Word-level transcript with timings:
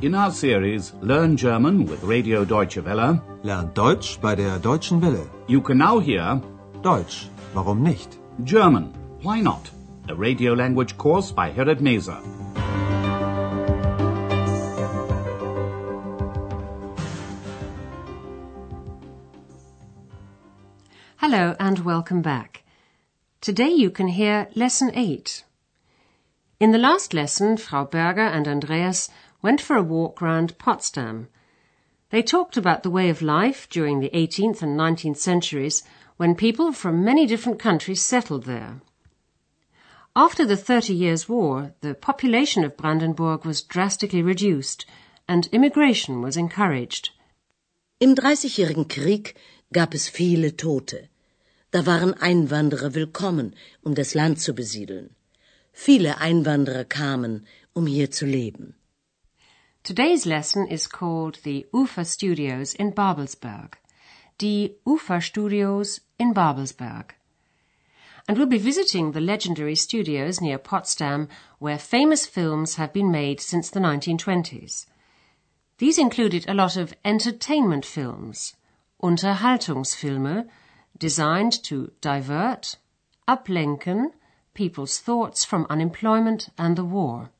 In 0.00 0.14
our 0.14 0.30
series 0.30 0.92
Learn 1.00 1.36
German 1.36 1.84
with 1.84 2.02
Radio 2.04 2.44
Deutsche 2.44 2.84
Welle, 2.84 3.20
Lernt 3.42 3.74
Deutsch 3.76 4.18
bei 4.20 4.34
der 4.36 4.58
Deutschen 4.58 5.00
Welle. 5.02 5.28
you 5.48 5.60
can 5.60 5.78
now 5.78 5.98
hear 5.98 6.40
Deutsch, 6.82 7.28
warum 7.52 7.82
nicht? 7.82 8.16
German, 8.44 8.92
Why 9.22 9.40
Not? 9.40 9.70
A 10.08 10.14
radio 10.14 10.54
language 10.54 10.96
course 10.96 11.32
by 11.32 11.50
Herrad 11.50 11.80
Meese. 11.80 12.14
Hello 21.16 21.54
and 21.58 21.84
welcome 21.84 22.22
back. 22.22 22.62
Today 23.40 23.70
you 23.70 23.90
can 23.90 24.08
hear 24.08 24.48
Lesson 24.54 24.90
8. 24.94 25.44
In 26.60 26.72
the 26.72 26.78
last 26.78 27.14
lesson, 27.14 27.56
Frau 27.56 27.84
Berger 27.84 28.26
and 28.26 28.48
Andreas 28.48 29.08
went 29.40 29.60
for 29.60 29.76
a 29.76 29.82
walk 29.82 30.20
round 30.20 30.58
Potsdam. 30.58 31.28
They 32.10 32.22
talked 32.22 32.56
about 32.56 32.82
the 32.82 32.90
way 32.90 33.08
of 33.10 33.22
life 33.22 33.68
during 33.68 34.00
the 34.00 34.10
18th 34.10 34.62
and 34.62 34.78
19th 34.78 35.18
centuries 35.18 35.82
when 36.16 36.34
people 36.34 36.72
from 36.72 37.04
many 37.04 37.26
different 37.26 37.58
countries 37.58 38.02
settled 38.02 38.44
there. 38.44 38.80
After 40.16 40.44
the 40.44 40.56
Thirty 40.56 40.94
Years' 40.94 41.28
War, 41.28 41.74
the 41.80 41.94
population 41.94 42.64
of 42.64 42.76
Brandenburg 42.76 43.44
was 43.44 43.62
drastically 43.62 44.22
reduced 44.22 44.84
and 45.28 45.48
immigration 45.52 46.22
was 46.22 46.36
encouraged. 46.36 47.10
Im 48.00 48.14
Dreißigjährigen 48.14 48.88
Krieg 48.88 49.36
gab 49.72 49.94
es 49.94 50.08
viele 50.08 50.56
Tote. 50.56 51.08
Da 51.70 51.84
waren 51.84 52.14
Einwanderer 52.14 52.94
willkommen, 52.94 53.54
um 53.82 53.94
das 53.94 54.14
Land 54.14 54.40
zu 54.40 54.54
besiedeln. 54.54 55.10
Viele 55.72 56.18
Einwanderer 56.18 56.84
kamen, 56.84 57.46
um 57.74 57.86
hier 57.86 58.10
zu 58.10 58.24
leben. 58.24 58.74
Today's 59.88 60.26
lesson 60.26 60.66
is 60.66 60.86
called 60.86 61.38
the 61.44 61.64
UFA 61.72 62.04
Studios 62.04 62.74
in 62.74 62.92
Babelsberg. 62.92 63.72
Die 64.36 64.72
UFA 64.86 65.22
Studios 65.22 66.00
in 66.18 66.34
Babelsberg. 66.34 67.12
And 68.28 68.36
we'll 68.36 68.48
be 68.48 68.58
visiting 68.58 69.12
the 69.12 69.22
legendary 69.22 69.74
studios 69.74 70.42
near 70.42 70.58
Potsdam 70.58 71.26
where 71.58 71.78
famous 71.78 72.26
films 72.26 72.74
have 72.74 72.92
been 72.92 73.10
made 73.10 73.40
since 73.40 73.70
the 73.70 73.80
1920s. 73.80 74.84
These 75.78 75.96
included 75.96 76.46
a 76.46 76.52
lot 76.52 76.76
of 76.76 76.92
entertainment 77.02 77.86
films, 77.86 78.56
Unterhaltungsfilme, 79.02 80.50
designed 80.98 81.62
to 81.64 81.92
divert, 82.02 82.76
ablenken 83.26 84.12
people's 84.52 84.98
thoughts 84.98 85.46
from 85.46 85.66
unemployment 85.70 86.50
and 86.58 86.76
the 86.76 86.84
war. 86.84 87.30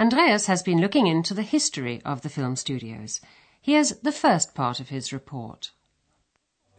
Andreas 0.00 0.46
has 0.46 0.62
been 0.62 0.80
looking 0.80 1.06
into 1.06 1.34
the 1.34 1.42
history 1.42 2.02
of 2.04 2.22
the 2.22 2.28
film 2.28 2.56
studios. 2.56 3.20
Here's 3.62 3.90
the 4.02 4.12
first 4.12 4.54
part 4.54 4.80
of 4.80 4.88
his 4.88 5.12
report. 5.12 5.70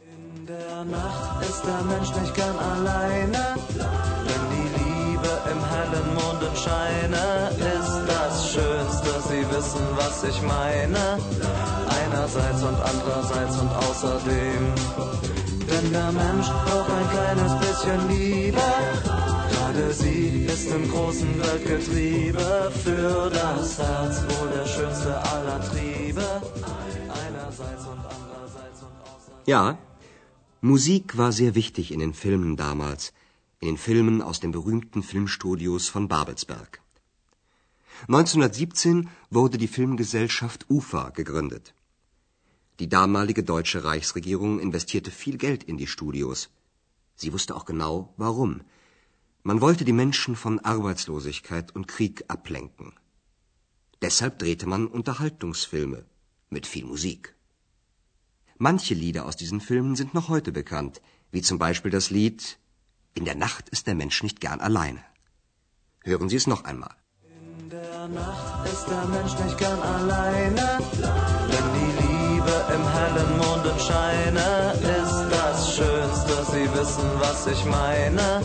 In 0.01 0.45
der 0.45 0.83
Nacht 0.83 1.41
ist 1.41 1.63
der 1.63 1.81
Mensch 1.83 2.13
nicht 2.13 2.35
gern 2.35 2.57
alleine, 2.57 3.55
wenn 4.27 4.43
die 4.51 4.69
Liebe 4.77 5.31
im 5.49 5.61
hellen 5.71 6.13
Mondenscheine 6.13 7.49
ist 7.57 7.95
das 8.05 8.51
Schönste. 8.51 9.21
Sie 9.29 9.49
wissen, 9.49 9.87
was 9.95 10.23
ich 10.25 10.41
meine, 10.41 11.17
einerseits 11.87 12.63
und 12.63 12.79
andererseits 12.81 13.57
und 13.57 13.71
außerdem. 13.71 14.73
Denn 15.71 15.91
der 15.91 16.11
Mensch 16.11 16.47
braucht 16.47 16.91
ein 16.91 17.09
kleines 17.09 17.53
bisschen 17.59 18.09
Liebe, 18.09 18.61
gerade 19.75 19.93
sie 19.93 20.45
ist 20.45 20.67
im 20.71 20.89
großen 20.89 21.39
Weltgetriebe 21.39 22.71
für 22.83 23.29
das 23.29 23.77
Herz 23.77 24.15
wohl 24.23 24.49
der 24.49 24.67
schönste 24.67 25.13
aller 25.33 25.59
Triebe, 25.69 26.25
einerseits 27.25 27.85
und 27.85 27.99
andererseits 28.17 28.79
und 28.81 28.95
außerdem. 29.03 29.43
Ja, 29.45 29.77
Musik 30.61 31.17
war 31.17 31.31
sehr 31.31 31.55
wichtig 31.55 31.91
in 31.91 31.99
den 31.99 32.13
Filmen 32.13 32.55
damals, 32.55 33.13
in 33.59 33.67
den 33.67 33.77
Filmen 33.77 34.21
aus 34.21 34.39
den 34.39 34.51
berühmten 34.51 35.03
Filmstudios 35.03 35.89
von 35.89 36.07
Babelsberg. 36.07 36.81
1917 38.07 39.09
wurde 39.29 39.57
die 39.57 39.67
Filmgesellschaft 39.67 40.65
UFA 40.69 41.09
gegründet. 41.09 41.73
Die 42.79 42.89
damalige 42.89 43.43
deutsche 43.43 43.83
Reichsregierung 43.83 44.59
investierte 44.59 45.11
viel 45.11 45.37
Geld 45.37 45.63
in 45.63 45.77
die 45.77 45.87
Studios. 45.87 46.49
Sie 47.15 47.31
wusste 47.31 47.55
auch 47.55 47.65
genau, 47.65 48.13
warum. 48.17 48.61
Man 49.47 49.61
wollte 49.61 49.85
die 49.85 49.93
Menschen 49.93 50.35
von 50.35 50.59
Arbeitslosigkeit 50.59 51.75
und 51.75 51.87
Krieg 51.87 52.25
ablenken. 52.29 52.93
Deshalb 54.01 54.39
drehte 54.39 54.65
man 54.65 54.87
Unterhaltungsfilme 54.87 56.03
mit 56.49 56.65
viel 56.65 56.83
Musik. 56.83 57.35
Manche 58.57 58.95
Lieder 58.95 59.27
aus 59.27 59.35
diesen 59.35 59.61
Filmen 59.61 59.95
sind 59.95 60.15
noch 60.15 60.29
heute 60.29 60.51
bekannt, 60.51 60.99
wie 61.29 61.43
zum 61.43 61.59
Beispiel 61.59 61.91
das 61.91 62.09
Lied 62.09 62.57
In 63.13 63.25
der 63.25 63.35
Nacht 63.35 63.69
ist 63.69 63.85
der 63.85 63.93
Mensch 63.93 64.23
nicht 64.23 64.41
gern 64.41 64.61
alleine. 64.61 65.03
Hören 66.03 66.27
Sie 66.27 66.37
es 66.37 66.47
noch 66.47 66.63
einmal. 66.63 66.95
In 67.59 67.69
der 67.69 68.07
Nacht 68.07 68.67
ist 68.73 68.87
der 68.87 69.05
Mensch 69.15 69.35
nicht 69.43 69.59
gern 69.59 69.79
alleine, 69.79 70.79
wenn 71.51 71.67
die 71.77 71.91
Liebe 72.01 72.55
im 72.75 72.83
hellen 72.97 73.31
Mondenscheine 73.43 74.73
ist 74.97 75.21
das 75.37 75.75
Schönste. 75.75 76.33
Sie 76.51 76.67
wissen, 76.79 77.09
was 77.19 77.45
ich 77.45 77.63
meine, 77.65 78.41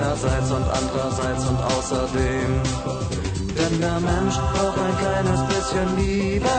einerseits 0.00 0.50
und 0.50 0.66
andererseits 0.80 1.46
und 1.48 1.58
außerdem. 1.58 2.50
Denn 3.58 3.80
der 3.80 4.00
Mensch 4.00 4.36
braucht 4.52 4.78
ein 4.78 4.96
kleines 4.98 5.40
bisschen 5.52 5.96
Liebe, 5.96 6.54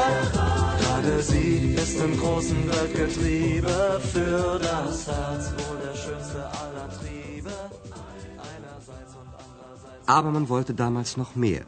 gerade 0.81 1.23
sie 1.23 1.73
ist 1.73 1.99
im 1.99 2.17
großen 2.19 2.69
Weltgetriebe 2.69 4.01
für 4.13 4.59
das 4.59 5.07
Herz 5.07 5.51
wohl 5.57 5.79
der 5.85 5.95
schönste 5.95 6.45
aller 6.61 6.89
Triebe. 6.97 7.51
Aber 10.05 10.31
man 10.31 10.49
wollte 10.49 10.73
damals 10.73 11.17
noch 11.17 11.35
mehr. 11.35 11.65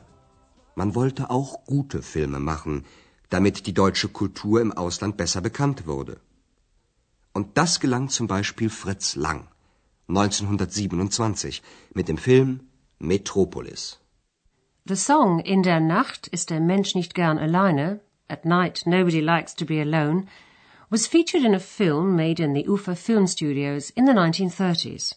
Man 0.75 0.95
wollte 0.95 1.29
auch 1.29 1.65
gute 1.65 2.01
Filme 2.01 2.39
machen, 2.39 2.85
damit 3.29 3.65
die 3.67 3.73
deutsche 3.73 4.09
Kultur 4.09 4.61
im 4.61 4.73
Ausland 4.73 5.17
besser 5.17 5.41
bekannt 5.41 5.87
wurde. 5.87 6.19
Und 7.31 7.57
das 7.57 7.79
gelang 7.79 8.09
zum 8.09 8.27
Beispiel 8.27 8.69
Fritz 8.69 9.15
Lang 9.15 9.47
1927 10.07 11.61
mit 11.93 12.07
dem 12.07 12.17
Film 12.17 12.67
Metropolis. 12.99 13.97
The 14.85 14.95
song 14.95 15.39
In 15.39 15.63
der 15.63 15.79
Nacht 15.79 16.27
ist 16.27 16.49
der 16.49 16.59
Mensch 16.59 16.93
nicht 16.93 17.13
gern 17.13 17.37
alleine, 17.37 18.01
At 18.29 18.45
night 18.45 18.83
nobody 18.85 19.21
likes 19.21 19.53
to 19.53 19.65
be 19.65 19.79
alone, 19.79 20.27
was 20.89 21.07
featured 21.07 21.45
in 21.45 21.53
a 21.53 21.59
film 21.59 22.15
made 22.15 22.39
in 22.39 22.53
the 22.53 22.65
Ufa 22.67 22.95
Film 22.95 23.27
Studios 23.27 23.91
in 23.91 24.05
the 24.05 24.13
1930s. 24.13 25.15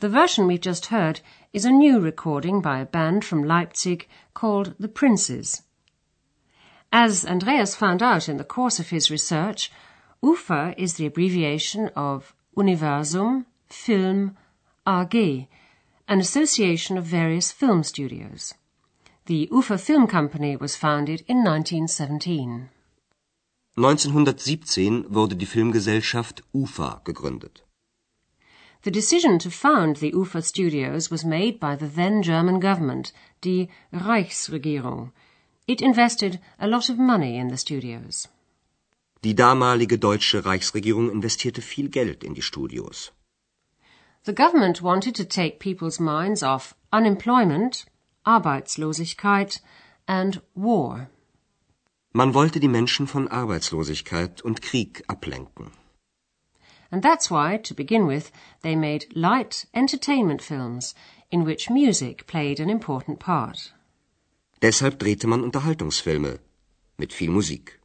The 0.00 0.08
version 0.08 0.46
we've 0.46 0.60
just 0.60 0.86
heard 0.86 1.20
is 1.52 1.64
a 1.64 1.70
new 1.70 2.00
recording 2.00 2.60
by 2.60 2.80
a 2.80 2.86
band 2.86 3.24
from 3.24 3.44
Leipzig 3.44 4.08
called 4.34 4.74
The 4.78 4.88
Princes. 4.88 5.62
As 6.92 7.24
Andreas 7.24 7.74
found 7.74 8.02
out 8.02 8.28
in 8.28 8.36
the 8.36 8.44
course 8.44 8.78
of 8.78 8.90
his 8.90 9.10
research, 9.10 9.70
UFA 10.22 10.74
is 10.76 10.94
the 10.94 11.06
abbreviation 11.06 11.88
of 11.96 12.34
Universum 12.56 13.46
Film 13.68 14.36
AG, 14.86 15.48
an 16.08 16.20
association 16.20 16.96
of 16.96 17.04
various 17.04 17.50
film 17.50 17.82
studios. 17.82 18.54
The 19.26 19.48
UFA 19.50 19.78
Film 19.78 20.06
Company 20.06 20.56
was 20.56 20.76
founded 20.76 21.24
in 21.26 21.42
1917. 21.42 22.68
1917 23.76 25.04
wurde 25.08 25.36
die 25.36 25.46
Filmgesellschaft 25.46 26.42
UFA 26.54 27.00
gegründet. 27.04 27.64
The 28.82 28.92
decision 28.92 29.38
to 29.40 29.50
found 29.50 29.96
the 29.96 30.14
UFA 30.14 30.42
studios 30.42 31.10
was 31.10 31.24
made 31.24 31.58
by 31.58 31.74
the 31.74 31.88
then 31.88 32.22
German 32.22 32.60
government, 32.60 33.12
die 33.40 33.68
Reichsregierung. 33.92 35.10
It 35.66 35.82
invested 35.82 36.38
a 36.60 36.68
lot 36.68 36.88
of 36.88 36.96
money 36.96 37.36
in 37.36 37.48
the 37.48 37.56
studios. 37.56 38.28
Die 39.24 39.34
damalige 39.34 39.98
deutsche 39.98 40.44
Reichsregierung 40.44 41.10
investierte 41.10 41.60
viel 41.60 41.88
Geld 41.88 42.22
in 42.22 42.34
die 42.34 42.42
Studios. 42.42 43.12
The 44.26 44.32
government 44.32 44.82
wanted 44.82 45.14
to 45.14 45.24
take 45.24 45.60
people's 45.60 46.00
minds 46.00 46.42
off 46.42 46.74
unemployment, 46.92 47.84
Arbeitslosigkeit 48.26 49.60
and 50.08 50.42
war. 50.56 51.08
Man 52.12 52.34
wollte 52.34 52.58
die 52.58 52.66
Menschen 52.66 53.06
von 53.06 53.28
Arbeitslosigkeit 53.28 54.42
und 54.42 54.62
Krieg 54.62 55.04
ablenken. 55.06 55.70
And 56.90 57.04
that's 57.04 57.30
why, 57.30 57.58
to 57.58 57.72
begin 57.72 58.08
with, 58.08 58.32
they 58.62 58.74
made 58.74 59.06
light 59.14 59.66
entertainment 59.72 60.42
films 60.42 60.92
in 61.30 61.44
which 61.44 61.70
music 61.70 62.26
played 62.26 62.58
an 62.58 62.68
important 62.68 63.20
part. 63.20 63.72
Deshalb 64.60 64.98
drehte 64.98 65.28
man 65.28 65.44
Unterhaltungsfilme 65.44 66.40
mit 66.98 67.12
viel 67.12 67.30
Musik. 67.30 67.78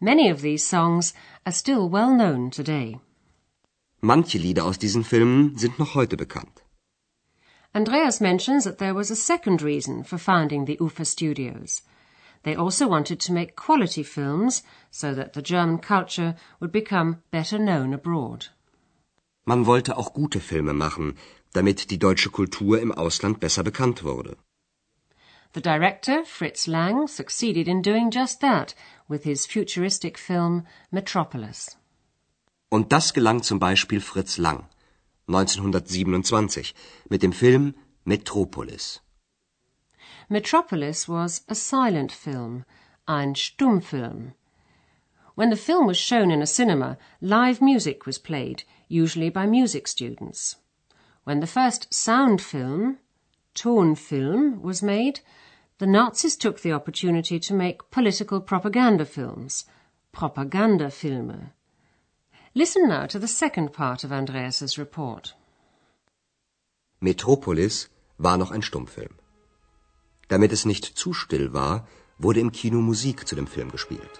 Many 0.00 0.30
of 0.30 0.40
these 0.42 0.66
songs 0.66 1.14
are 1.46 1.52
still 1.52 1.88
well 1.88 2.12
known 2.12 2.50
today. 2.50 2.98
Manche 4.00 4.38
Lieder 4.38 4.64
aus 4.64 4.78
diesen 4.78 5.04
Filmen 5.04 5.58
sind 5.58 5.78
noch 5.78 5.94
heute 5.94 6.16
bekannt. 6.16 6.62
Andreas 7.72 8.20
mentions 8.20 8.64
that 8.64 8.78
there 8.78 8.94
was 8.94 9.10
a 9.10 9.16
second 9.16 9.60
reason 9.60 10.04
for 10.04 10.18
founding 10.18 10.66
the 10.66 10.78
UFA 10.80 11.04
studios. 11.04 11.82
They 12.44 12.54
also 12.54 12.88
wanted 12.88 13.20
to 13.20 13.32
make 13.32 13.56
quality 13.56 14.04
films 14.04 14.62
so 14.90 15.14
that 15.14 15.34
the 15.34 15.42
German 15.42 15.78
culture 15.78 16.36
would 16.60 16.70
become 16.70 17.22
better 17.32 17.58
known 17.58 17.92
abroad. 17.92 18.46
Man 19.44 19.66
wollte 19.66 19.96
auch 19.96 20.12
gute 20.12 20.40
Filme 20.40 20.74
machen, 20.74 21.16
damit 21.52 21.90
die 21.90 21.98
deutsche 21.98 22.30
Kultur 22.30 22.80
im 22.80 22.92
Ausland 22.92 23.40
besser 23.40 23.64
bekannt 23.64 24.04
wurde. 24.04 24.36
The 25.54 25.60
director, 25.60 26.24
Fritz 26.24 26.66
Lang, 26.68 27.08
succeeded 27.08 27.66
in 27.66 27.82
doing 27.82 28.10
just 28.10 28.40
that 28.40 28.74
with 29.08 29.24
his 29.24 29.46
futuristic 29.46 30.18
film 30.18 30.66
Metropolis. 30.92 31.76
Und 32.70 32.92
das 32.92 33.14
gelang 33.14 33.42
zum 33.42 33.58
Beispiel 33.58 34.00
Fritz 34.00 34.36
Lang 34.36 34.68
1927 35.28 36.74
mit 37.08 37.22
dem 37.22 37.32
Film 37.32 37.74
Metropolis. 38.04 39.00
Metropolis 40.28 41.08
was 41.08 41.44
a 41.48 41.54
silent 41.54 42.12
film, 42.12 42.64
ein 43.06 43.34
Stummfilm. 43.34 44.34
When 45.34 45.50
the 45.50 45.56
film 45.56 45.86
was 45.86 45.98
shown 45.98 46.30
in 46.30 46.42
a 46.42 46.46
cinema, 46.46 46.98
live 47.20 47.62
music 47.62 48.06
was 48.06 48.18
played, 48.18 48.64
usually 48.88 49.30
by 49.30 49.46
music 49.46 49.86
students. 49.86 50.56
When 51.24 51.40
the 51.40 51.46
first 51.46 51.92
sound 51.92 52.40
film, 52.40 52.98
Tonfilm, 53.54 54.60
was 54.60 54.82
made, 54.82 55.20
the 55.78 55.86
Nazis 55.86 56.36
took 56.36 56.60
the 56.60 56.72
opportunity 56.72 57.38
to 57.38 57.54
make 57.54 57.90
political 57.90 58.40
propaganda 58.40 59.04
films, 59.04 59.64
propaganda 60.12 60.86
Propagandafilme. 60.86 61.50
Listen 62.60 62.88
now 62.88 63.06
to 63.06 63.18
the 63.20 63.32
second 63.42 63.68
part 63.72 64.02
of 64.04 64.10
Andreas's 64.10 64.78
report. 64.78 65.24
Metropolis 67.00 67.88
war 68.26 68.36
noch 68.36 68.50
ein 68.50 68.62
Stummfilm. 68.62 69.14
Damit 70.26 70.50
es 70.52 70.64
nicht 70.64 70.84
zu 70.84 71.12
still 71.12 71.52
war, 71.52 71.86
wurde 72.18 72.40
im 72.40 72.50
Kino 72.50 72.80
Musik 72.80 73.28
zu 73.28 73.36
dem 73.36 73.46
Film 73.46 73.70
gespielt. 73.70 74.14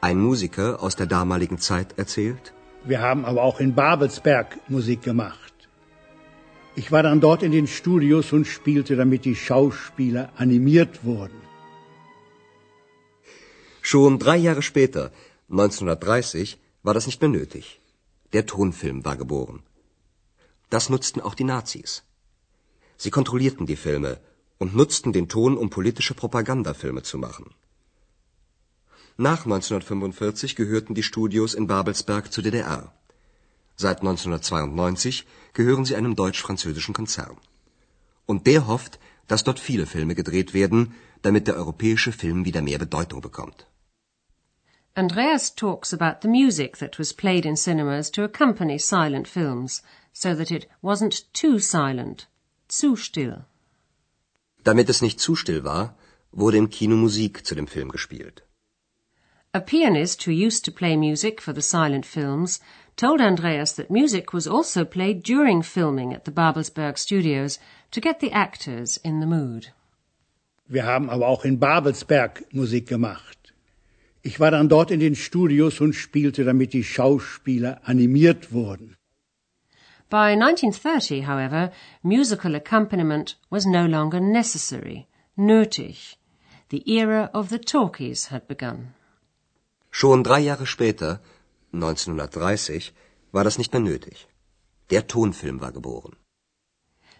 Ein 0.00 0.18
Musiker 0.18 0.82
aus 0.82 0.96
der 0.96 1.06
damaligen 1.06 1.58
Zeit 1.58 1.98
erzählt, 1.98 2.54
Wir 2.84 3.00
haben 3.02 3.24
aber 3.26 3.42
auch 3.42 3.60
in 3.60 3.74
Babelsberg 3.74 4.58
Musik 4.68 5.02
gemacht. 5.02 5.54
Ich 6.74 6.90
war 6.90 7.02
dann 7.02 7.20
dort 7.20 7.42
in 7.42 7.52
den 7.52 7.66
Studios 7.66 8.32
und 8.32 8.46
spielte, 8.46 8.96
damit 8.96 9.24
die 9.26 9.36
Schauspieler 9.36 10.32
animiert 10.36 11.04
wurden. 11.04 11.40
Schon 13.82 14.18
drei 14.18 14.36
Jahre 14.36 14.62
später, 14.62 15.10
1930, 15.50 16.58
war 16.82 16.94
das 16.94 17.06
nicht 17.06 17.20
mehr 17.20 17.30
nötig. 17.30 17.80
Der 18.32 18.46
Tonfilm 18.46 19.04
war 19.04 19.16
geboren. 19.16 19.60
Das 20.70 20.88
nutzten 20.88 21.20
auch 21.20 21.34
die 21.34 21.44
Nazis. 21.44 22.04
Sie 22.96 23.10
kontrollierten 23.10 23.66
die 23.66 23.76
Filme 23.76 24.18
und 24.58 24.74
nutzten 24.74 25.12
den 25.12 25.28
Ton, 25.28 25.58
um 25.58 25.68
politische 25.68 26.14
Propagandafilme 26.14 27.02
zu 27.02 27.18
machen. 27.18 27.46
Nach 29.28 29.44
1945 29.44 30.56
gehörten 30.56 30.94
die 30.94 31.02
Studios 31.02 31.52
in 31.52 31.66
Babelsberg 31.66 32.32
zur 32.32 32.42
DDR. 32.42 32.90
Seit 33.76 33.98
1992 34.00 35.26
gehören 35.52 35.84
sie 35.84 35.94
einem 35.94 36.14
deutsch-französischen 36.16 36.94
Konzern. 36.94 37.36
Und 38.24 38.46
der 38.46 38.66
hofft, 38.66 38.98
dass 39.28 39.44
dort 39.44 39.58
viele 39.58 39.84
Filme 39.84 40.14
gedreht 40.14 40.54
werden, 40.54 40.94
damit 41.20 41.48
der 41.48 41.56
europäische 41.56 42.12
Film 42.12 42.46
wieder 42.46 42.62
mehr 42.62 42.78
Bedeutung 42.78 43.20
bekommt. 43.20 43.66
Andreas 44.94 45.54
talks 45.54 45.92
about 45.92 46.20
the 46.22 46.32
music 46.40 46.78
that 46.78 46.98
was 46.98 47.12
played 47.12 47.44
in 47.44 47.56
cinemas 47.56 48.10
to 48.10 48.22
accompany 48.22 48.78
silent 48.78 49.28
films, 49.28 49.82
so 50.14 50.34
that 50.34 50.50
it 50.50 50.66
wasn't 50.82 51.24
too 51.34 51.58
silent, 51.58 52.26
zu 52.68 52.96
still. 52.96 53.44
Damit 54.64 54.88
es 54.88 55.02
nicht 55.02 55.20
zu 55.20 55.36
still 55.36 55.62
war, 55.62 55.94
wurde 56.32 56.56
im 56.56 56.70
Kino 56.70 56.96
Musik 56.96 57.44
zu 57.44 57.54
dem 57.54 57.66
Film 57.66 57.90
gespielt. 57.90 58.46
A 59.52 59.60
pianist 59.60 60.22
who 60.22 60.30
used 60.30 60.64
to 60.64 60.70
play 60.70 60.96
music 60.96 61.40
for 61.40 61.52
the 61.52 61.60
silent 61.60 62.06
films 62.06 62.60
told 62.94 63.20
Andreas 63.20 63.72
that 63.72 63.90
music 63.90 64.32
was 64.32 64.46
also 64.46 64.84
played 64.84 65.24
during 65.24 65.60
filming 65.60 66.14
at 66.14 66.24
the 66.24 66.30
Babelsberg 66.30 66.96
studios 66.96 67.58
to 67.90 68.00
get 68.00 68.20
the 68.20 68.30
actors 68.30 69.00
in 69.02 69.18
the 69.18 69.26
mood. 69.26 69.72
Wir 70.68 70.84
haben 70.84 71.10
aber 71.10 71.26
auch 71.26 71.44
in 71.44 71.58
Babelsberg 71.58 72.44
Musik 72.52 72.86
gemacht. 72.86 73.52
Ich 74.22 74.38
war 74.38 74.52
dann 74.52 74.68
dort 74.68 74.92
in 74.92 75.00
den 75.00 75.16
Studios 75.16 75.80
und 75.80 75.94
spielte, 75.94 76.44
damit 76.44 76.72
die 76.72 76.84
Schauspieler 76.84 77.80
animiert 77.82 78.52
wurden. 78.52 78.96
By 80.08 80.36
1930, 80.36 81.26
however, 81.26 81.72
musical 82.04 82.54
accompaniment 82.54 83.36
was 83.50 83.66
no 83.66 83.84
longer 83.84 84.20
necessary, 84.20 85.08
nötig. 85.36 86.18
The 86.68 86.88
era 86.88 87.30
of 87.34 87.48
the 87.48 87.58
talkies 87.58 88.30
had 88.30 88.46
begun. 88.46 88.94
Schon 89.90 90.22
drei 90.24 90.40
Jahre 90.40 90.66
später, 90.66 91.20
1930, 91.72 92.92
war 93.32 93.44
das 93.44 93.58
nicht 93.58 93.72
mehr 93.72 93.82
nötig. 93.82 94.28
Der 94.90 95.06
Tonfilm 95.06 95.60
war 95.60 95.72
geboren. 95.72 96.16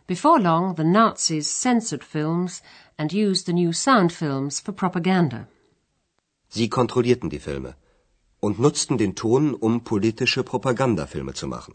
Before 0.06 0.40
long, 0.40 0.75
the 0.76 0.84
Nazis 0.84 1.49
censored 1.49 2.02
films 2.02 2.62
and 2.96 3.12
used 3.12 3.46
the 3.46 3.52
new 3.52 3.72
sound 3.72 4.12
films 4.12 4.58
for 4.58 4.72
propaganda. 4.75 5.46
Sie 6.49 6.69
kontrollierten 6.69 7.31
die 7.31 7.38
Filme 7.38 7.76
und 8.40 8.58
nutzten 8.58 8.99
den 8.99 9.14
Ton, 9.14 9.55
um 9.55 9.84
politische 9.84 10.43
Propagandafilme 10.43 11.34
zu 11.34 11.46
machen. 11.46 11.75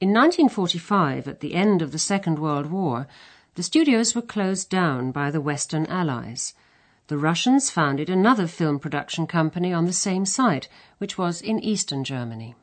In 0.00 0.16
1945, 0.16 1.28
at 1.28 1.40
the 1.40 1.52
end 1.52 1.80
of 1.80 1.92
the 1.92 1.98
Second 1.98 2.40
World 2.40 2.72
War, 2.72 3.06
the 3.54 3.62
studios 3.62 4.16
were 4.16 4.26
closed 4.26 4.72
down 4.72 5.12
by 5.12 5.30
the 5.30 5.44
Western 5.44 5.86
Allies. 5.86 6.54
The 7.08 7.18
Russians 7.18 7.70
founded 7.70 8.08
another 8.08 8.46
film 8.46 8.78
production 8.78 9.26
company 9.26 9.72
on 9.72 9.86
the 9.86 9.92
same 9.92 10.24
site, 10.24 10.68
which 10.98 11.18
was 11.18 11.42
in 11.42 11.58
eastern 11.58 12.04
Germany. 12.04 12.54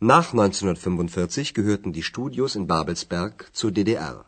Nach 0.00 0.32
1945 0.32 1.52
gehörten 1.52 1.92
die 1.92 2.02
Studios 2.02 2.56
in 2.56 2.66
Babelsberg 2.66 3.50
zur 3.52 3.70
DDR. 3.70 4.24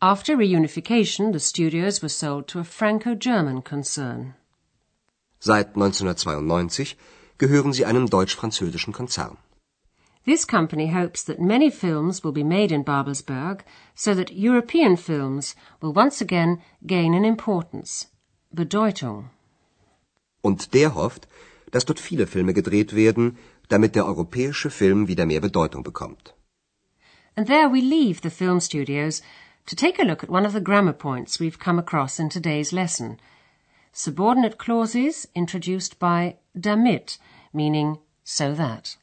After 0.00 0.36
reunification, 0.36 1.32
the 1.32 1.40
studios 1.40 2.02
were 2.02 2.08
sold 2.08 2.48
to 2.48 2.60
a 2.60 2.64
Franco-German 2.64 3.62
concern. 3.62 4.34
Seit 5.38 5.76
1992 5.76 6.96
gehören 7.36 7.72
sie 7.72 7.84
einem 7.84 8.08
deutsch-französischen 8.08 8.92
Konzern. 8.92 9.36
This 10.24 10.46
company 10.46 10.86
hopes 10.88 11.22
that 11.24 11.38
many 11.38 11.70
films 11.70 12.24
will 12.24 12.32
be 12.32 12.44
made 12.44 12.72
in 12.72 12.82
Babelsberg 12.82 13.60
so 13.94 14.14
that 14.14 14.32
European 14.32 14.96
films 14.96 15.54
will 15.82 15.92
once 15.92 16.22
again 16.22 16.62
gain 16.86 17.12
an 17.12 17.26
importance, 17.26 18.06
Bedeutung. 18.54 19.30
Und 20.42 20.72
der 20.72 20.94
hofft, 20.94 21.26
dass 21.72 21.84
dort 21.84 22.00
viele 22.00 22.26
Filme 22.26 22.54
gedreht 22.54 22.94
werden, 22.94 23.36
damit 23.68 23.94
der 23.94 24.06
europäische 24.06 24.70
Film 24.70 25.08
wieder 25.08 25.26
mehr 25.26 25.40
Bedeutung 25.40 25.82
bekommt. 25.82 26.32
And 27.36 27.46
there 27.46 27.68
we 27.68 27.82
leave 27.82 28.22
the 28.22 28.30
film 28.30 28.60
studios 28.60 29.20
to 29.66 29.76
take 29.76 29.98
a 29.98 30.04
look 30.04 30.22
at 30.22 30.30
one 30.30 30.46
of 30.46 30.52
the 30.54 30.60
grammar 30.60 30.92
points 30.94 31.38
we've 31.38 31.58
come 31.58 31.78
across 31.78 32.18
in 32.18 32.30
today's 32.30 32.72
lesson. 32.72 33.18
Subordinate 33.92 34.56
clauses 34.56 35.28
introduced 35.34 35.98
by 35.98 36.36
damit, 36.58 37.18
meaning 37.52 37.98
so 38.22 38.54
that. 38.54 38.96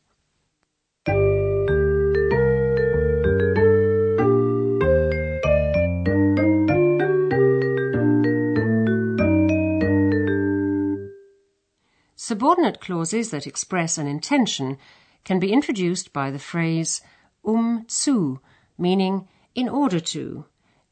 Subordinate 12.24 12.80
clauses 12.80 13.32
that 13.32 13.48
express 13.48 13.98
an 13.98 14.06
intention 14.06 14.78
can 15.24 15.40
be 15.40 15.52
introduced 15.52 16.14
by 16.14 16.30
the 16.30 16.38
phrase 16.38 17.02
um 17.44 17.84
zu, 17.90 18.40
meaning 18.78 19.28
in 19.56 19.68
order 19.68 20.00
to, 20.00 20.46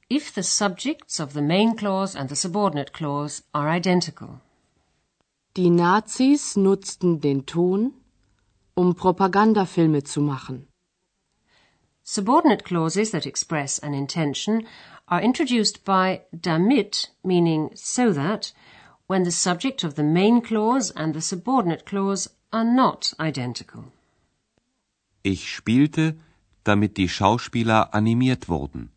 if 0.09 0.33
the 0.33 0.41
subjects 0.41 1.19
of 1.19 1.33
the 1.33 1.41
main 1.43 1.77
clause 1.77 2.15
and 2.15 2.29
the 2.29 2.36
subordinate 2.36 2.93
clause 2.93 3.43
are 3.53 3.69
identical. 3.69 4.41
Die 5.53 5.69
Nazis 5.69 6.55
nutzten 6.55 7.21
den 7.21 7.43
Ton, 7.43 7.93
um 8.75 8.95
Propagandafilme 8.95 10.03
zu 10.03 10.21
machen. 10.21 10.65
Subordinate 12.03 12.63
clauses 12.63 13.12
that 13.12 13.27
express 13.27 13.77
an 13.77 13.93
intention 13.93 14.65
are 15.07 15.21
introduced 15.21 15.86
by 15.86 16.24
damit, 16.36 17.09
meaning 17.24 17.69
so 17.75 18.12
that, 18.12 18.51
when 19.09 19.23
the 19.23 19.31
subject 19.31 19.83
of 19.83 19.95
the 19.95 20.03
main 20.03 20.39
clause 20.39 20.91
and 20.95 21.15
the 21.15 21.21
subordinate 21.21 21.83
clause 21.83 22.29
are 22.53 22.63
not 22.63 23.11
identical. 23.19 23.91
Ich 25.23 25.55
spielte, 25.57 26.15
damit 26.63 26.95
die 26.95 27.07
Schauspieler 27.07 27.91
animiert 27.91 28.47
wurden. 28.47 28.91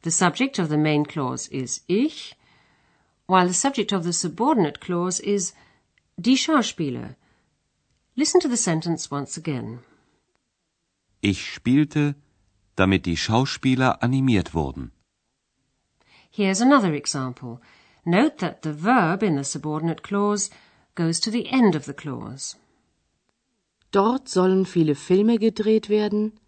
The 0.00 0.10
subject 0.10 0.58
of 0.58 0.70
the 0.70 0.78
main 0.78 1.04
clause 1.04 1.46
is 1.48 1.82
ich, 1.88 2.36
while 3.26 3.46
the 3.46 3.60
subject 3.64 3.92
of 3.92 4.02
the 4.04 4.14
subordinate 4.14 4.80
clause 4.80 5.20
is 5.20 5.52
die 6.18 6.36
Schauspieler. 6.36 7.16
Listen 8.16 8.40
to 8.40 8.48
the 8.48 8.56
sentence 8.56 9.10
once 9.10 9.36
again. 9.36 9.80
Ich 11.20 11.52
spielte, 11.52 12.14
damit 12.76 13.04
die 13.04 13.18
Schauspieler 13.18 14.02
animiert 14.02 14.54
wurden. 14.54 14.90
Here's 16.30 16.62
another 16.62 16.94
example. 16.94 17.60
Note 18.08 18.38
that 18.38 18.62
the 18.62 18.72
verb 18.72 19.24
in 19.24 19.34
the 19.34 19.42
subordinate 19.42 20.04
clause 20.04 20.48
goes 20.94 21.18
to 21.18 21.28
the 21.28 21.48
end 21.50 21.74
of 21.74 21.86
the 21.86 21.92
clause. 21.92 22.54
Dort 23.90 24.28
sollen 24.28 24.64
viele 24.64 24.94
Filme 24.94 25.38
gedreht 25.38 25.88
werden, 25.88 26.38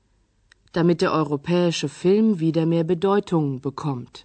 damit 0.72 1.00
der 1.00 1.10
europäische 1.10 1.88
Film 1.88 2.38
wieder 2.38 2.64
mehr 2.64 2.84
Bedeutung 2.84 3.60
bekommt. 3.60 4.24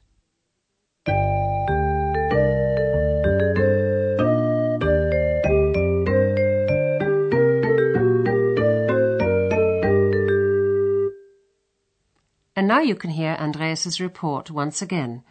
And 12.55 12.67
now 12.67 12.79
you 12.79 12.93
can 12.93 13.09
hear 13.09 13.35
Andreas's 13.39 13.99
report 13.99 14.51
once 14.51 14.83
again. 14.83 15.23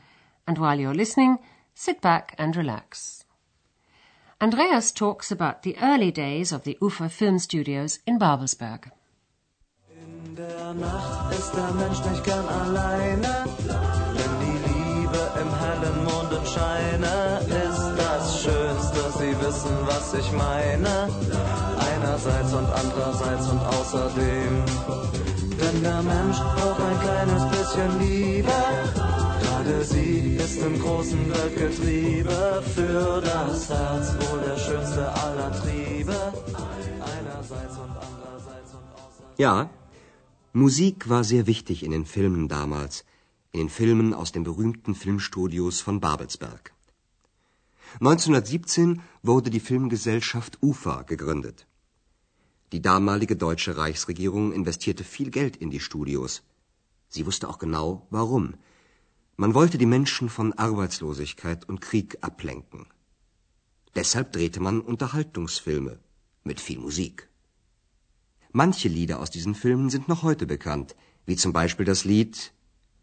And 0.49 0.59
while 0.59 0.81
you're 0.81 0.93
listening, 0.93 1.39
sit 1.75 2.01
back 2.01 2.35
and 2.39 2.57
relax. 2.57 3.25
Andreas 4.41 4.91
talks 4.93 5.31
about 5.31 5.63
the 5.63 5.77
early 5.81 6.11
days 6.11 6.53
of 6.53 6.65
the 6.65 6.77
UFA 6.81 7.09
Film 7.09 7.39
Studios 7.39 8.01
in 8.07 8.19
Babelsberg. 8.19 8.91
In 9.89 10.35
der 10.35 10.75
Nacht 10.75 11.33
ist 11.33 11.53
der 11.55 11.73
Mensch 11.75 12.05
nicht 12.05 12.25
gern 12.25 12.49
alleine, 12.49 13.45
wenn 14.17 14.33
die 14.45 14.59
Liebe 14.69 15.23
im 15.41 15.51
hellen 15.63 16.05
Mondenscheine 16.05 17.41
ist 17.47 17.87
das 17.97 18.43
Schönste. 18.43 19.01
Sie 19.19 19.41
wissen, 19.41 19.77
was 19.87 20.15
ich 20.15 20.33
meine. 20.33 21.09
Einerseits 21.79 22.53
und 22.53 22.67
andererseits 22.67 23.49
und 23.49 23.61
außerdem. 23.61 24.65
Denn 25.61 25.83
der 25.83 26.03
Mensch 26.03 26.39
braucht 26.39 26.81
ein 26.81 27.01
kleines 27.01 27.45
bisschen 27.51 28.01
Liebe. 28.01 28.53
Gerade 29.63 29.85
sie 29.85 30.37
ist 30.45 30.61
im 30.61 30.77
großen 30.81 31.31
Weltgetriebe 31.31 32.65
für 32.75 33.21
das 33.21 33.69
Herz 33.69 34.07
wohl 34.21 34.41
der 34.41 34.59
schönste 34.59 35.09
aller 35.13 35.53
Triebe. 35.53 36.17
Einerseits 37.15 37.77
und 37.79 37.95
andererseits 38.07 38.75
und 38.75 38.87
außerdem. 38.93 39.37
Ja, 39.39 39.71
Musik 40.53 41.09
war 41.09 41.23
sehr 41.23 41.47
wichtig 41.47 41.85
in 41.85 41.93
den 41.93 42.07
Filmen 42.07 42.49
damals, 42.49 43.05
in 43.53 43.61
den 43.61 43.69
Filmen 43.69 44.15
aus 44.15 44.33
den 44.33 44.43
berühmten 44.43 44.97
Filmstudios 44.97 45.81
von 45.81 46.01
Babelsberg. 46.01 46.73
1917 48.01 49.01
wurde 49.23 49.51
die 49.51 49.61
Filmgesellschaft 49.61 50.59
UFA 50.61 51.03
gegründet. 51.03 51.67
Die 52.73 52.83
damalige 52.83 53.37
deutsche 53.37 53.77
Reichsregierung 53.77 54.53
investierte 54.53 55.05
viel 55.05 55.31
Geld 55.31 55.57
in 55.57 55.71
die 55.71 55.81
Studios. 55.81 56.43
Sie 57.09 57.27
wusste 57.27 57.49
auch 57.49 57.61
genau, 57.61 58.09
warum. 58.11 58.55
Man 59.37 59.55
wollte 59.55 59.79
die 59.79 59.87
Menschen 59.87 60.29
von 60.29 60.53
Arbeitslosigkeit 60.53 61.69
und 61.69 61.81
Krieg 61.81 62.19
ablenken. 62.21 62.87
Deshalb 63.95 64.33
drehte 64.33 64.61
man 64.61 64.81
Unterhaltungsfilme 64.81 65.99
mit 66.45 66.61
viel 66.61 66.79
Musik. 66.79 67.29
Manche 68.53 68.89
Lieder 68.89 69.21
aus 69.21 69.31
diesen 69.31 69.55
Filmen 69.55 69.89
sind 69.91 70.09
noch 70.09 70.23
heute 70.23 70.47
bekannt, 70.47 70.95
wie 71.25 71.37
zum 71.37 71.53
Beispiel 71.53 71.87
das 71.87 72.05
Lied 72.05 72.53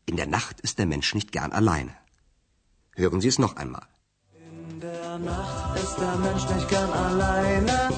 In 0.06 0.18
der 0.18 0.28
Nacht 0.28 0.60
ist 0.62 0.80
der 0.80 0.88
Mensch 0.88 1.14
nicht 1.14 1.32
gern 1.32 1.52
alleine. 1.52 1.94
Hören 2.96 3.22
Sie 3.22 3.28
es 3.28 3.40
noch 3.40 3.56
einmal. 3.56 3.88
In 4.34 4.80
der 4.80 5.20
Nacht 5.20 5.80
ist 5.80 5.98
der 5.98 6.16
Mensch 6.18 6.46
nicht 6.50 6.68
gern 6.68 6.92
alleine, 6.92 7.90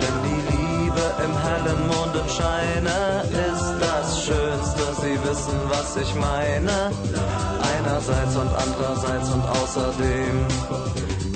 wenn 0.00 0.16
die 0.28 0.42
Liebe 0.52 1.04
im 1.24 1.34
hellen 1.44 1.86
Mondenscheine 1.86 3.07
wissen, 5.28 5.58
was 5.68 5.96
ich 5.96 6.14
meine. 6.14 6.76
Einerseits 7.74 8.34
und 8.42 8.50
andererseits 8.64 9.28
und 9.36 9.44
außerdem. 9.60 10.36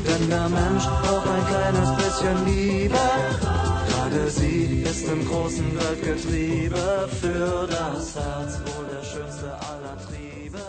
Denn 0.06 0.22
der 0.28 0.48
Mensch 0.48 0.84
braucht 1.02 1.28
ein 1.36 1.46
kleines 1.52 1.90
bisschen 2.00 2.36
Liebe. 2.46 3.04
Gerade 3.88 4.30
sie 4.30 4.82
ist 4.90 5.04
im 5.14 5.22
großen 5.28 5.68
Weltgetriebe 5.80 7.08
für 7.20 7.66
das 7.68 8.16
Herz 8.16 8.52
wohl 8.66 8.86
der 8.94 9.04
schönste 9.10 9.48
aller 9.70 9.96
Triebe. 10.06 10.62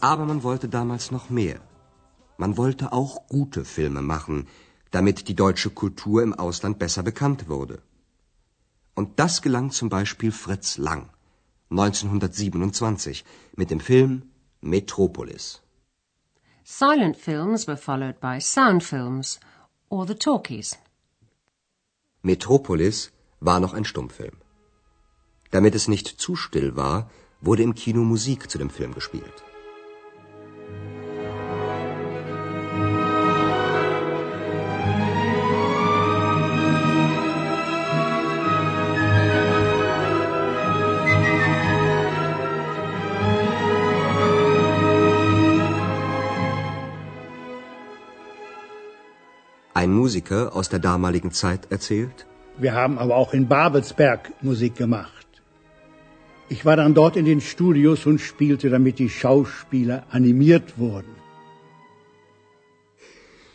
Aber 0.00 0.24
man 0.24 0.42
wollte 0.42 0.68
damals 0.68 1.10
noch 1.10 1.28
mehr. 1.28 1.58
Man 2.36 2.56
wollte 2.56 2.92
auch 2.92 3.26
gute 3.28 3.64
Filme 3.64 4.00
machen, 4.00 4.46
damit 4.92 5.26
die 5.28 5.34
deutsche 5.34 5.70
Kultur 5.70 6.22
im 6.22 6.34
Ausland 6.34 6.78
besser 6.78 7.02
bekannt 7.02 7.48
wurde. 7.48 7.78
Und 8.98 9.20
das 9.20 9.42
gelang 9.42 9.70
zum 9.70 9.88
Beispiel 9.90 10.32
Fritz 10.32 10.76
Lang 10.76 11.10
1927 11.70 13.24
mit 13.54 13.70
dem 13.70 13.78
Film 13.78 14.12
Metropolis. 14.60 15.62
Silent 16.64 17.16
films 17.16 17.68
were 17.68 17.76
followed 17.76 18.18
by 18.18 18.40
sound 18.40 18.82
films, 18.82 19.38
or 19.88 20.04
the 20.04 20.16
talkies. 20.16 20.76
Metropolis 22.22 23.12
war 23.38 23.60
noch 23.60 23.72
ein 23.72 23.84
Stummfilm. 23.84 24.36
Damit 25.52 25.76
es 25.76 25.86
nicht 25.86 26.08
zu 26.08 26.34
still 26.34 26.74
war, 26.74 27.08
wurde 27.40 27.62
im 27.62 27.76
Kino 27.76 28.02
Musik 28.02 28.50
zu 28.50 28.58
dem 28.58 28.70
Film 28.70 28.92
gespielt. 28.94 29.44
Musiker 50.08 50.56
aus 50.58 50.68
der 50.74 50.82
damaligen 50.90 51.32
Zeit 51.42 51.62
erzählt, 51.76 52.18
Wir 52.64 52.72
haben 52.80 52.96
aber 53.02 53.14
auch 53.20 53.32
in 53.38 53.44
Babelsberg 53.54 54.22
Musik 54.48 54.74
gemacht. 54.84 55.28
Ich 56.54 56.60
war 56.68 56.76
dann 56.80 56.94
dort 57.00 57.14
in 57.20 57.26
den 57.30 57.42
Studios 57.52 58.00
und 58.10 58.18
spielte, 58.30 58.66
damit 58.76 58.96
die 59.02 59.10
Schauspieler 59.20 59.98
animiert 60.18 60.68
wurden. 60.84 61.14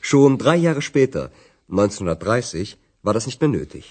Schon 0.09 0.37
drei 0.43 0.57
Jahre 0.67 0.83
später, 0.89 1.23
1930, 1.69 2.77
war 3.05 3.15
das 3.17 3.25
nicht 3.29 3.41
mehr 3.41 3.53
nötig. 3.59 3.85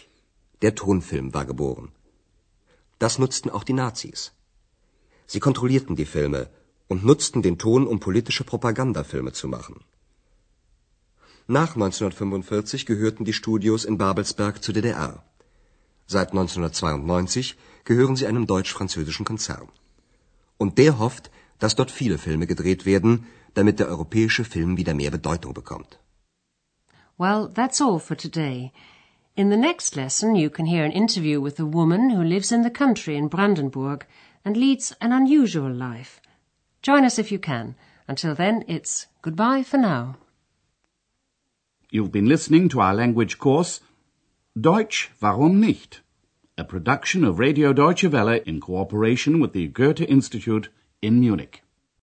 Der 0.65 0.75
Tonfilm 0.83 1.29
war 1.37 1.47
geboren. 1.53 1.89
Das 3.05 3.19
nutzten 3.23 3.51
auch 3.57 3.65
die 3.71 3.79
Nazis. 3.85 4.21
Sie 5.33 5.41
kontrollierten 5.47 5.97
die 6.03 6.11
Filme 6.17 6.43
und 6.93 7.05
nutzten 7.11 7.43
den 7.47 7.59
Ton, 7.65 7.83
um 7.93 7.99
politische 8.09 8.45
Propagandafilme 8.53 9.33
zu 9.41 9.49
machen. 9.57 9.77
Nach 11.49 11.75
1945 11.75 12.87
gehörten 12.87 13.25
die 13.25 13.33
Studios 13.33 13.85
in 13.85 13.99
Babelsberg 13.99 14.63
zur 14.63 14.75
DDR. 14.75 15.25
Seit 16.07 16.31
1992 16.31 17.57
gehören 17.85 18.17
sie 18.17 18.27
einem 18.27 18.47
deutsch-französischen 18.47 19.25
Konzern. 19.25 19.69
Und 20.57 20.79
der 20.79 20.99
hofft, 20.99 21.31
dass 21.59 21.75
dort 21.75 21.91
viele 21.91 22.19
Filme 22.19 22.47
gedreht 22.47 22.87
werden, 22.87 23.27
damit 23.55 23.81
der 23.81 23.89
europäische 23.89 24.45
Film 24.45 24.77
wieder 24.77 24.95
mehr 24.95 25.11
Bedeutung 25.11 25.53
bekommt. 25.53 25.99
Well, 27.19 27.49
that's 27.53 27.81
all 27.81 27.99
for 27.99 28.17
today. 28.17 28.73
In 29.35 29.51
the 29.51 29.57
next 29.57 29.97
lesson, 29.97 30.35
you 30.35 30.51
can 30.51 30.67
hear 30.67 30.85
an 30.85 30.93
interview 30.93 31.41
with 31.41 31.59
a 31.59 31.65
woman 31.65 32.11
who 32.11 32.23
lives 32.23 32.53
in 32.53 32.63
the 32.63 32.71
country 32.71 33.17
in 33.17 33.29
Brandenburg 33.29 34.07
and 34.45 34.57
leads 34.57 34.95
an 35.01 35.13
unusual 35.13 35.73
life. 35.73 36.21
Join 36.83 37.05
us 37.05 37.19
if 37.19 37.33
you 37.33 37.39
can. 37.39 37.75
Until 38.07 38.35
then, 38.35 38.65
it's 38.69 39.07
goodbye 39.23 39.63
for 39.63 39.79
now. 39.79 40.17
You've 41.95 42.11
been 42.11 42.25
listening 42.25 42.71
to 42.71 42.81
our 42.81 42.95
language 42.95 43.39
course 43.39 43.81
Deutsch, 44.59 45.11
warum 45.21 45.61
nicht? 45.61 46.01
A 46.57 46.65
production 46.65 47.23
of 47.23 47.39
Radio 47.39 47.75
Deutsche 47.75 48.05
Welle 48.05 48.41
in 48.47 48.61
cooperation 48.61 49.41
with 49.41 49.53
the 49.53 49.67
Goethe 49.67 50.01
Institute 50.01 50.71
in 51.03 51.21
Munich. 51.21 51.62